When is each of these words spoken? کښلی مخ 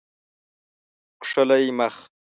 کښلی 1.21 1.65
مخ 1.77 1.95